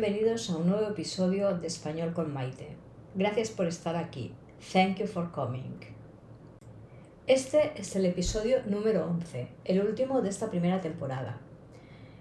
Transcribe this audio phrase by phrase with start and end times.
[0.00, 2.74] bienvenidos a un nuevo episodio de Español con Maite.
[3.14, 4.32] Gracias por estar aquí.
[4.72, 5.78] Thank you for coming.
[7.26, 11.38] Este es el episodio número 11, el último de esta primera temporada.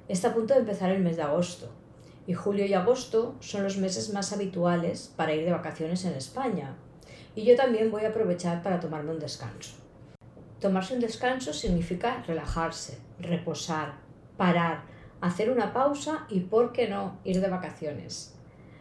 [0.09, 1.69] Está a punto de empezar el mes de agosto
[2.27, 6.75] y julio y agosto son los meses más habituales para ir de vacaciones en España.
[7.33, 9.75] Y yo también voy a aprovechar para tomarme un descanso.
[10.59, 13.93] Tomarse un descanso significa relajarse, reposar,
[14.35, 14.83] parar,
[15.21, 18.35] hacer una pausa y, ¿por qué no?, ir de vacaciones.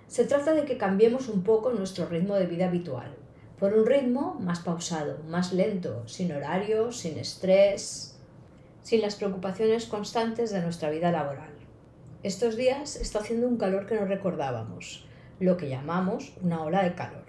[0.07, 3.15] Se trata de que cambiemos un poco nuestro ritmo de vida habitual,
[3.59, 8.17] por un ritmo más pausado, más lento, sin horario, sin estrés,
[8.83, 11.51] sin las preocupaciones constantes de nuestra vida laboral.
[12.23, 15.07] Estos días está haciendo un calor que no recordábamos,
[15.41, 17.27] lo que llamamos una ola de calor.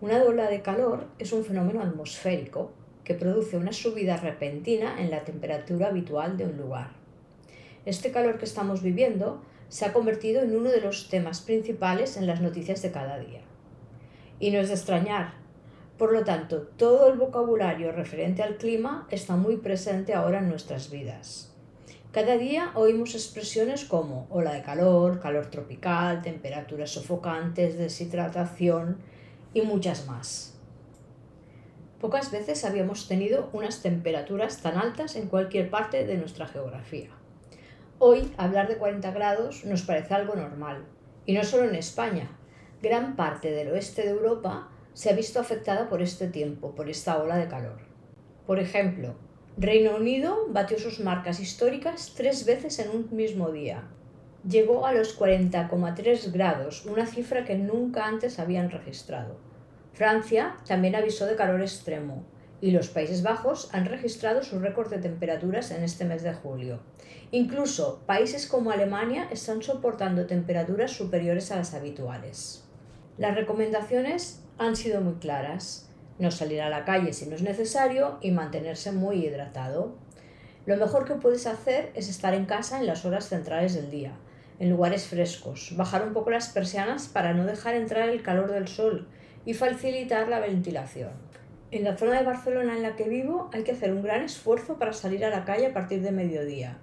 [0.00, 2.72] Una ola de calor es un fenómeno atmosférico
[3.04, 6.90] que produce una subida repentina en la temperatura habitual de un lugar.
[7.88, 12.26] Este calor que estamos viviendo se ha convertido en uno de los temas principales en
[12.26, 13.40] las noticias de cada día.
[14.38, 15.32] Y no es de extrañar.
[15.96, 20.90] Por lo tanto, todo el vocabulario referente al clima está muy presente ahora en nuestras
[20.90, 21.56] vidas.
[22.12, 28.98] Cada día oímos expresiones como ola de calor, calor tropical, temperaturas sofocantes, deshidratación
[29.54, 30.58] y muchas más.
[32.02, 37.17] Pocas veces habíamos tenido unas temperaturas tan altas en cualquier parte de nuestra geografía.
[38.00, 40.84] Hoy hablar de 40 grados nos parece algo normal,
[41.26, 42.30] y no solo en España.
[42.80, 47.20] Gran parte del oeste de Europa se ha visto afectada por este tiempo, por esta
[47.20, 47.80] ola de calor.
[48.46, 49.16] Por ejemplo,
[49.56, 53.88] Reino Unido batió sus marcas históricas tres veces en un mismo día.
[54.48, 59.40] Llegó a los 40,3 grados, una cifra que nunca antes habían registrado.
[59.92, 62.24] Francia también avisó de calor extremo,
[62.60, 66.80] y los Países Bajos han registrado su récord de temperaturas en este mes de julio.
[67.30, 72.64] Incluso países como Alemania están soportando temperaturas superiores a las habituales.
[73.16, 75.88] Las recomendaciones han sido muy claras.
[76.18, 79.94] No salir a la calle si no es necesario y mantenerse muy hidratado.
[80.66, 84.12] Lo mejor que puedes hacer es estar en casa en las horas centrales del día,
[84.58, 88.66] en lugares frescos, bajar un poco las persianas para no dejar entrar el calor del
[88.66, 89.06] sol
[89.46, 91.12] y facilitar la ventilación.
[91.70, 94.78] En la zona de Barcelona en la que vivo hay que hacer un gran esfuerzo
[94.78, 96.78] para salir a la calle a partir de mediodía.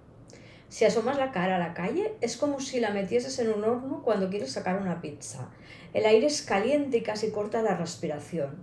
[0.70, 4.04] Si asomas la cara a la calle es como si la metieses en un horno
[4.04, 5.50] cuando quieres sacar una pizza.
[5.94, 8.58] El aire es caliente y casi corta la respiración.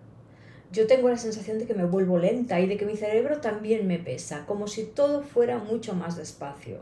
[0.71, 3.89] Yo tengo la sensación de que me vuelvo lenta y de que mi cerebro también
[3.89, 6.79] me pesa, como si todo fuera mucho más despacio.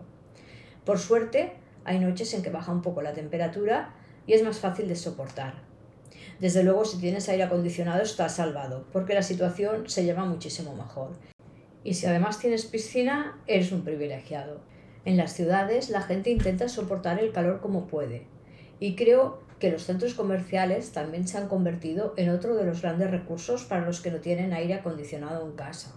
[0.85, 3.95] Por suerte, hay noches en que baja un poco la temperatura
[4.27, 5.70] y es más fácil de soportar.
[6.41, 11.11] Desde luego, si tienes aire acondicionado, estás salvado, porque la situación se lleva muchísimo mejor.
[11.85, 14.63] Y si además tienes piscina, eres un privilegiado.
[15.05, 18.27] En las ciudades la gente intenta soportar el calor como puede.
[18.79, 23.11] Y creo que los centros comerciales también se han convertido en otro de los grandes
[23.11, 25.95] recursos para los que no tienen aire acondicionado en casa.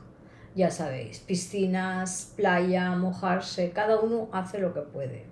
[0.56, 5.26] Ya sabéis, piscinas, playa, mojarse, cada uno hace lo que puede.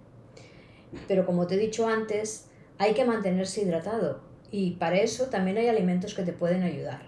[1.09, 5.67] Pero como te he dicho antes, hay que mantenerse hidratado y para eso también hay
[5.67, 7.01] alimentos que te pueden ayudar.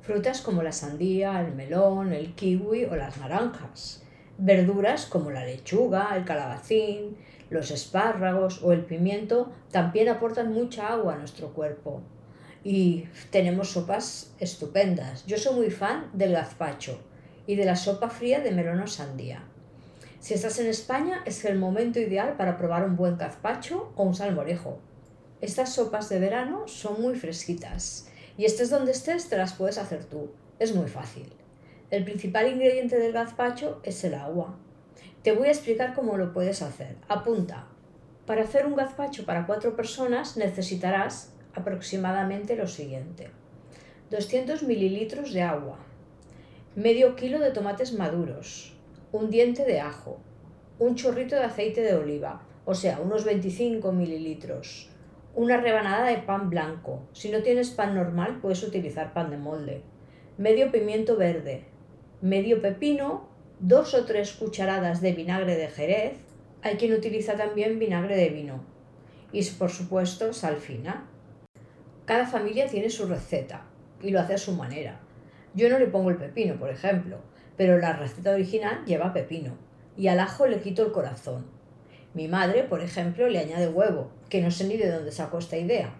[0.00, 4.02] Frutas como la sandía, el melón, el kiwi o las naranjas.
[4.38, 7.16] Verduras como la lechuga, el calabacín,
[7.50, 12.02] los espárragos o el pimiento también aportan mucha agua a nuestro cuerpo.
[12.62, 15.26] Y tenemos sopas estupendas.
[15.26, 16.98] Yo soy muy fan del gazpacho
[17.46, 19.42] y de la sopa fría de melón o sandía.
[20.20, 24.14] Si estás en España es el momento ideal para probar un buen gazpacho o un
[24.14, 24.80] salmorejo.
[25.44, 30.06] Estas sopas de verano son muy fresquitas y estés donde estés te las puedes hacer
[30.06, 30.30] tú.
[30.58, 31.30] Es muy fácil.
[31.90, 34.56] El principal ingrediente del gazpacho es el agua.
[35.22, 36.96] Te voy a explicar cómo lo puedes hacer.
[37.08, 37.66] Apunta.
[38.24, 43.28] Para hacer un gazpacho para cuatro personas necesitarás aproximadamente lo siguiente.
[44.12, 45.76] 200 mililitros de agua,
[46.74, 48.78] medio kilo de tomates maduros,
[49.12, 50.20] un diente de ajo,
[50.78, 54.88] un chorrito de aceite de oliva, o sea, unos 25 mililitros,
[55.36, 57.08] una rebanada de pan blanco.
[57.12, 59.82] Si no tienes pan normal, puedes utilizar pan de molde.
[60.38, 61.64] Medio pimiento verde.
[62.20, 63.28] Medio pepino.
[63.58, 66.18] Dos o tres cucharadas de vinagre de jerez.
[66.62, 68.64] Hay quien utiliza también vinagre de vino.
[69.32, 71.08] Y por supuesto, sal fina.
[72.04, 73.66] Cada familia tiene su receta
[74.02, 75.00] y lo hace a su manera.
[75.54, 77.18] Yo no le pongo el pepino, por ejemplo,
[77.56, 79.56] pero la receta original lleva pepino.
[79.96, 81.46] Y al ajo le quito el corazón
[82.14, 85.56] mi madre, por ejemplo, le añade huevo, que no sé ni de dónde sacó esta
[85.56, 85.94] idea.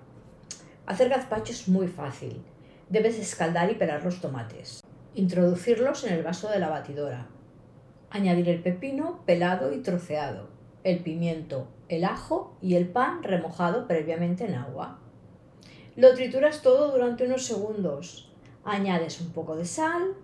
[0.87, 2.41] Hacer gazpacho es muy fácil.
[2.89, 4.81] Debes escaldar y pelar los tomates.
[5.17, 7.27] Introducirlos en el vaso de la batidora.
[8.11, 10.49] Añadir el pepino pelado y troceado,
[10.85, 15.01] el pimiento, el ajo y el pan remojado previamente en agua.
[15.97, 18.31] Lo trituras todo durante unos segundos.
[18.65, 20.15] Añades un poco de sal,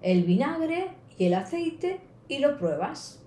[0.00, 3.20] el vinagre y el aceite y lo pruebas.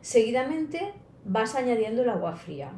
[0.00, 0.92] Seguidamente
[1.26, 2.72] vas añadiendo el agua fría.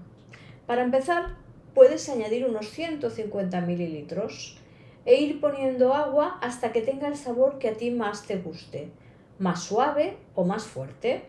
[0.67, 1.37] Para empezar,
[1.75, 4.59] puedes añadir unos 150 mililitros
[5.05, 8.91] e ir poniendo agua hasta que tenga el sabor que a ti más te guste,
[9.39, 11.25] más suave o más fuerte.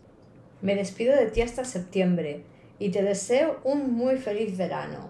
[0.62, 2.44] Me despido de ti hasta septiembre
[2.80, 5.10] y te deseo un muy feliz verano.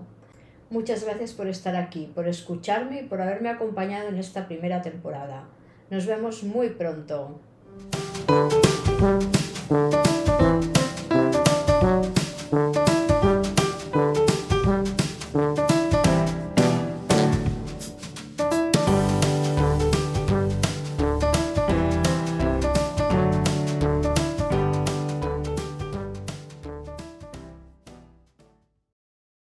[0.70, 5.48] Muchas gracias por estar aquí, por escucharme y por haberme acompañado en esta primera temporada.
[5.90, 7.40] Nos vemos muy pronto.